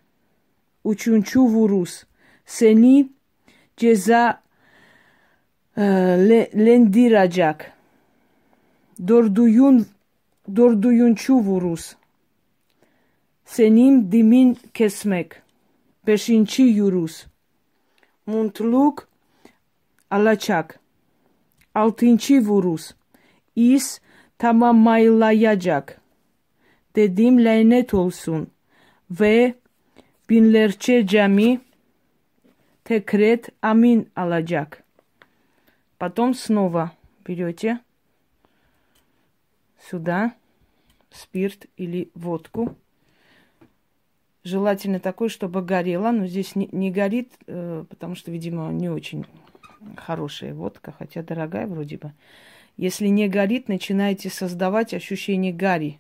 Üçüncü 0.86 1.40
vurus, 1.40 2.04
seni 2.46 3.10
ceza 3.77 4.43
e. 5.79 6.53
Dördüyün, 9.09 9.87
dördüncü 10.57 11.33
vurus, 11.33 11.95
senin 13.45 14.13
dimin 14.13 14.59
kesmek. 14.75 15.33
Beşinci 16.07 16.63
yurus, 16.63 17.27
mutluluk 18.27 19.09
alacak. 20.11 20.81
Altıncı 21.75 22.41
vurus, 22.41 22.93
is 23.57 24.01
tamamlayacak. 24.39 26.01
Dedim 26.97 27.45
lanet 27.45 27.95
olsun 27.95 28.51
ve 29.11 29.55
binlerce 30.31 31.07
cami 31.07 31.61
tekret 32.87 33.53
амин 33.61 34.09
аладжак. 34.15 34.85
Потом 35.99 36.35
снова 36.35 36.93
берете 37.25 37.81
сюда 39.91 40.35
спирт 41.11 41.67
или 41.77 42.11
водку. 42.15 42.77
Желательно 44.45 45.01
такой, 45.01 45.29
чтобы 45.29 45.63
горело, 45.63 46.13
но 46.13 46.27
здесь 46.27 46.55
не, 46.55 46.69
не 46.71 46.93
горит, 46.93 47.33
э, 47.49 47.85
потому 47.89 48.15
что, 48.15 48.31
видимо, 48.31 48.71
не 48.71 48.89
очень 48.89 49.27
хорошая 49.97 50.55
водка, 50.55 50.93
хотя 50.97 51.25
дорогая 51.25 51.67
вроде 51.67 51.99
бы. 51.99 52.13
Если 52.77 53.09
не 53.09 53.29
горит, 53.29 53.69
начинаете 53.69 54.31
создавать 54.31 54.95
ощущение 54.95 55.53
гари, 55.53 55.99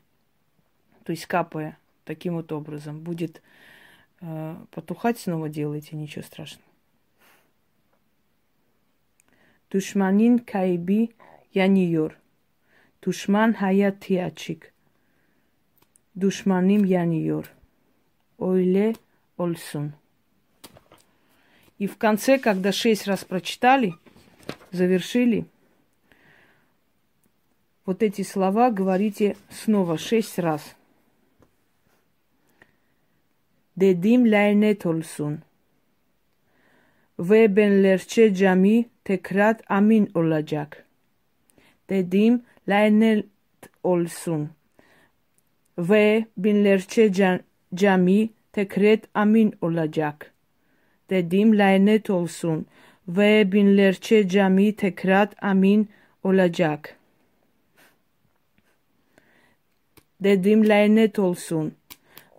то 1.04 1.10
есть 1.10 1.26
капая 1.26 1.78
таким 2.04 2.34
вот 2.34 2.52
образом. 2.52 3.00
Будет 3.00 3.42
э, 4.20 4.56
потухать, 4.70 5.18
снова 5.18 5.48
делайте, 5.48 5.96
ничего 5.96 6.22
страшного. 6.22 6.65
Kaybı 10.46 11.08
yanıyor. 11.54 12.18
Düşman 13.06 13.52
hayatı 13.52 14.22
açık. 14.22 14.72
Düşmanım 16.20 16.84
yanıyor. 16.84 17.54
Öyle 18.40 18.92
olsun. 19.38 19.92
И 21.78 21.86
в 21.86 21.98
конце, 21.98 22.38
когда 22.38 22.72
шесть 22.72 23.06
раз 23.06 23.24
прочитали, 23.24 23.94
завершили, 24.72 25.44
вот 27.84 28.02
эти 28.02 28.22
слова 28.22 28.70
говорите 28.70 29.36
снова 29.50 29.98
шесть 29.98 30.38
раз. 30.38 30.74
Dedim 33.76 34.24
lanet 34.32 34.86
olsun. 34.86 35.42
Ve 37.18 37.56
benlerce 37.56 38.34
cami 38.34 38.88
tekrar 39.05 39.57
amin 39.69 40.11
olacak. 40.15 40.85
Dedim 41.89 42.41
lanet 42.67 43.25
olsun. 43.83 44.49
Ve 45.77 46.25
binlerce 46.37 47.11
cami 47.75 48.29
tekrar 48.53 48.99
amin 49.13 49.53
olacak. 49.61 50.33
Dedim 51.09 51.57
lanet 51.57 52.09
olsun. 52.09 52.65
Ve 53.07 53.51
binlerce 53.51 54.27
cami 54.27 54.75
tekrar 54.75 55.29
amin 55.41 55.89
olacak. 56.23 56.97
Dedim 60.21 60.69
lanet 60.69 61.19
olsun. 61.19 61.75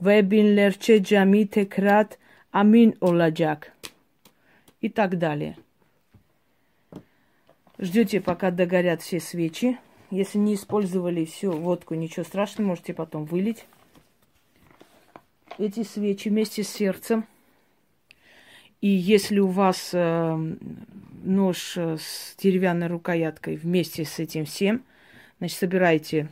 Ve 0.03 0.31
binlerce 0.31 1.05
cami 1.05 1.47
tekrar 1.47 2.07
amin 2.53 2.95
olacak. 3.01 3.73
И 4.83 4.89
так 4.89 5.19
далее. 5.19 5.57
Ждете, 7.80 8.22
пока 8.22 8.50
догорят 8.50 9.02
все 9.02 9.20
свечи. 9.20 9.78
Если 10.10 10.38
не 10.38 10.56
использовали 10.56 11.26
всю 11.26 11.52
водку, 11.52 11.94
ничего 11.94 12.24
страшного, 12.24 12.70
можете 12.70 12.94
потом 12.94 13.26
вылить. 13.26 13.66
Эти 15.58 15.84
свечи 15.84 16.30
вместе 16.30 16.64
с 16.64 16.70
сердцем. 16.70 17.26
И 18.82 18.88
если 18.88 19.40
у 19.40 19.48
вас 19.48 19.92
э, 19.94 20.56
нож 21.24 21.78
с 21.78 22.36
деревянной 22.38 22.88
рукояткой 22.88 23.56
вместе 23.56 24.06
с 24.06 24.20
этим 24.20 24.46
всем, 24.46 24.84
значит, 25.40 25.58
собирайте 25.58 26.30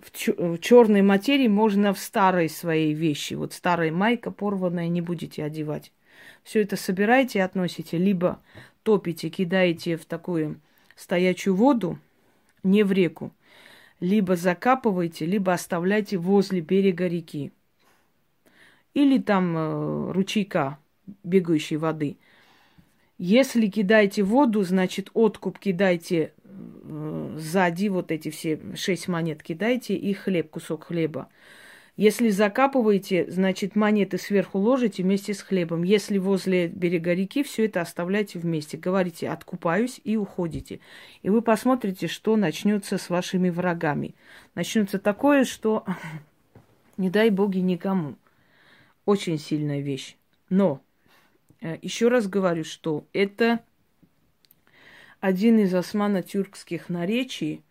в, 0.00 0.10
чер- 0.12 0.54
в 0.54 0.58
черной 0.58 1.02
материи 1.02 1.48
можно 1.48 1.92
в 1.92 1.98
старой 1.98 2.48
своей 2.48 2.94
вещи. 2.94 3.34
Вот 3.34 3.52
старая 3.52 3.90
майка 3.90 4.30
порванная 4.30 4.88
не 4.88 5.00
будете 5.00 5.44
одевать. 5.44 5.92
Все 6.44 6.62
это 6.62 6.76
собираете 6.76 7.38
и 7.38 7.42
относите, 7.42 7.98
либо 7.98 8.40
топите, 8.90 9.30
кидаете 9.30 9.96
в 9.96 10.04
такую 10.04 10.60
стоячую 10.96 11.54
воду, 11.54 12.00
не 12.64 12.82
в 12.82 12.90
реку, 12.90 13.32
либо 14.00 14.34
закапываете, 14.34 15.26
либо 15.26 15.52
оставляйте 15.52 16.16
возле 16.16 16.60
берега 16.60 17.06
реки. 17.06 17.52
Или 18.92 19.18
там 19.18 19.56
э, 19.56 20.10
ручейка 20.10 20.80
бегающей 21.22 21.76
воды. 21.76 22.16
Если 23.16 23.68
кидаете 23.68 24.24
воду, 24.24 24.64
значит 24.64 25.10
откуп 25.14 25.60
кидайте 25.60 26.32
э, 26.42 27.36
сзади, 27.38 27.86
вот 27.86 28.10
эти 28.10 28.30
все 28.30 28.58
шесть 28.74 29.06
монет 29.06 29.40
кидайте 29.40 29.94
и 29.94 30.12
хлеб, 30.14 30.50
кусок 30.50 30.86
хлеба. 30.88 31.28
Если 32.00 32.30
закапываете, 32.30 33.30
значит, 33.30 33.76
монеты 33.76 34.16
сверху 34.16 34.58
ложите 34.58 35.02
вместе 35.02 35.34
с 35.34 35.42
хлебом. 35.42 35.82
Если 35.82 36.16
возле 36.16 36.66
берега 36.66 37.12
реки, 37.12 37.42
все 37.42 37.66
это 37.66 37.82
оставляйте 37.82 38.38
вместе. 38.38 38.78
Говорите, 38.78 39.28
откупаюсь 39.28 40.00
и 40.02 40.16
уходите. 40.16 40.80
И 41.20 41.28
вы 41.28 41.42
посмотрите, 41.42 42.06
что 42.06 42.36
начнется 42.36 42.96
с 42.96 43.10
вашими 43.10 43.50
врагами. 43.50 44.14
Начнется 44.54 44.98
такое, 44.98 45.44
что 45.44 45.84
не 46.96 47.10
дай 47.10 47.28
боги 47.28 47.58
никому. 47.58 48.14
Очень 49.04 49.36
сильная 49.36 49.80
вещь. 49.80 50.16
Но 50.48 50.80
э, 51.60 51.76
еще 51.82 52.08
раз 52.08 52.28
говорю, 52.28 52.64
что 52.64 53.04
это 53.12 53.60
один 55.20 55.58
из 55.58 55.74
османо-тюркских 55.74 56.88
наречий, 56.88 57.62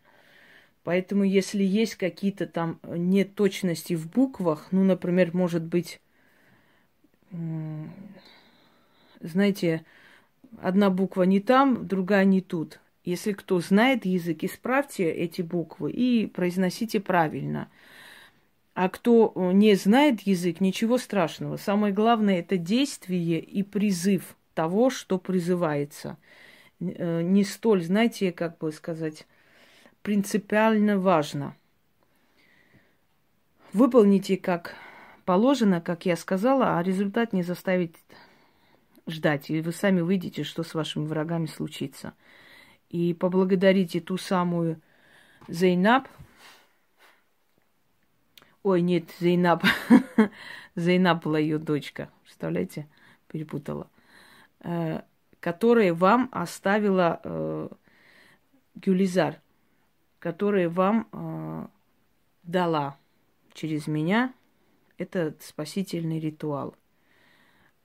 Поэтому, 0.83 1.23
если 1.23 1.63
есть 1.63 1.95
какие-то 1.95 2.47
там 2.47 2.79
неточности 2.83 3.93
в 3.93 4.09
буквах, 4.09 4.67
ну, 4.71 4.83
например, 4.83 5.31
может 5.33 5.63
быть, 5.63 5.99
знаете, 9.19 9.85
одна 10.61 10.89
буква 10.89 11.23
не 11.23 11.39
там, 11.39 11.87
другая 11.87 12.25
не 12.25 12.41
тут. 12.41 12.79
Если 13.03 13.33
кто 13.33 13.59
знает 13.59 14.05
язык, 14.05 14.43
исправьте 14.43 15.09
эти 15.09 15.41
буквы 15.41 15.91
и 15.91 16.27
произносите 16.27 16.99
правильно. 16.99 17.69
А 18.73 18.87
кто 18.87 19.33
не 19.35 19.75
знает 19.75 20.21
язык, 20.21 20.61
ничего 20.61 20.97
страшного. 20.97 21.57
Самое 21.57 21.93
главное 21.93 22.39
это 22.39 22.57
действие 22.57 23.39
и 23.39 23.63
призыв 23.63 24.35
того, 24.53 24.89
что 24.89 25.17
призывается. 25.17 26.17
Э, 26.79 27.21
не 27.21 27.43
столь, 27.43 27.83
знаете, 27.83 28.31
как 28.31 28.57
бы 28.57 28.71
сказать, 28.71 29.25
принципиально 30.01 30.97
важно. 30.97 31.55
Выполните 33.73 34.37
как 34.37 34.75
положено, 35.25 35.79
как 35.81 36.05
я 36.05 36.15
сказала, 36.15 36.77
а 36.77 36.83
результат 36.83 37.33
не 37.33 37.43
заставить 37.43 37.95
ждать. 39.05 39.49
И 39.49 39.61
вы 39.61 39.71
сами 39.71 40.01
выйдете, 40.01 40.43
что 40.43 40.63
с 40.63 40.73
вашими 40.73 41.05
врагами 41.05 41.45
случится. 41.45 42.13
И 42.89 43.13
поблагодарите 43.13 43.99
ту 43.99 44.17
самую 44.17 44.81
Зейнаб. 45.47 46.07
Ой, 48.63 48.81
нет, 48.81 49.05
Зейнаб. 49.19 49.63
Зейнаб 50.75 51.23
была 51.23 51.39
ее 51.39 51.59
дочка. 51.59 52.09
Представляете? 52.23 52.87
Перепутала. 53.27 53.89
Э, 54.61 55.01
которая 55.39 55.93
вам 55.93 56.29
оставила 56.31 57.21
э, 57.23 57.69
Гюлизар 58.75 59.41
которые 60.19 60.67
вам 60.67 61.07
э, 61.11 61.67
дала 62.43 62.97
через 63.53 63.87
меня 63.87 64.33
этот 64.97 65.41
спасительный 65.41 66.19
ритуал. 66.19 66.75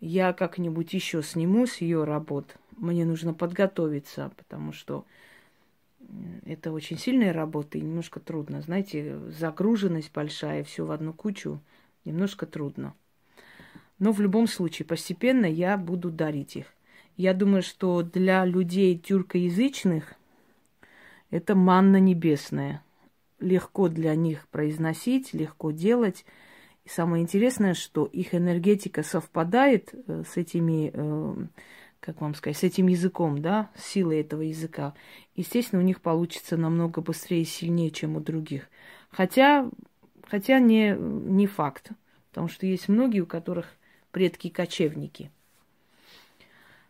Я 0.01 0.33
как-нибудь 0.33 0.93
еще 0.93 1.23
сниму 1.23 1.67
с 1.67 1.79
ее 1.79 2.05
работ. 2.05 2.57
Мне 2.77 3.05
нужно 3.05 3.33
подготовиться, 3.33 4.33
потому 4.37 4.73
что 4.73 5.07
это 6.45 6.73
очень 6.73 6.99
сильная 6.99 7.33
работа 7.33 7.79
и 7.79 7.81
немножко 7.81 8.21
трудно. 8.21 8.61
Знаете, 8.61 9.19
загруженность 9.31 10.13
большая, 10.13 10.65
все 10.65 10.85
в 10.85 10.91
одну 10.91 11.13
кучу, 11.13 11.61
немножко 12.05 12.45
трудно. 12.45 12.95
Но 13.99 14.13
в 14.13 14.21
любом 14.21 14.49
случае, 14.49 14.87
постепенно 14.87 15.47
я 15.47 15.79
буду 15.79 16.11
дарить 16.11 16.57
их. 16.57 16.67
Я 17.17 17.33
думаю, 17.33 17.63
что 17.63 18.03
для 18.03 18.45
людей 18.45 18.99
тюркоязычных– 18.99 20.15
это 21.35 21.57
манна 21.57 21.99
небесная. 21.99 22.85
Легко 23.41 23.89
для 23.89 24.15
них 24.15 24.47
произносить, 24.51 25.35
легко 25.35 25.73
делать. 25.73 26.25
И 26.85 26.89
самое 26.89 27.25
интересное, 27.25 27.75
что 27.75 28.05
их 28.05 28.37
энергетика 28.37 29.03
совпадает 29.03 29.93
э, 29.93 30.23
с 30.33 30.37
этими, 30.37 30.93
э, 30.95 31.35
как 31.99 32.21
вам 32.21 32.37
сказать, 32.37 32.57
с 32.57 32.63
этим 32.63 32.87
языком, 32.87 33.43
да, 33.43 33.69
с 33.75 33.85
силой 33.85 34.21
этого 34.21 34.43
языка. 34.43 34.95
Естественно, 35.35 35.83
у 35.83 35.85
них 35.85 36.01
получится 36.01 36.57
намного 36.57 37.01
быстрее 37.01 37.43
и 37.43 37.47
сильнее, 37.47 37.91
чем 37.91 38.15
у 38.15 38.21
других. 38.21 38.69
Хотя, 39.11 39.69
хотя 40.29 40.61
не, 40.61 40.95
не 40.97 41.49
факт, 41.49 41.91
потому 42.29 42.47
что 42.47 42.65
есть 42.67 42.89
многие, 42.89 43.21
у 43.21 43.27
которых 43.27 43.75
предки 44.13 44.51
кочевники. 44.51 45.33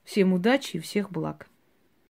Всем 0.04 0.34
удачи 0.34 0.76
и 0.76 0.80
всех 0.80 1.10
благ. 1.10 1.48